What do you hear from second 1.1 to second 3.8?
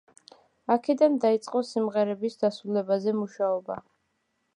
დაიწყო სიმღერების დასრულებაზე მუშაობა.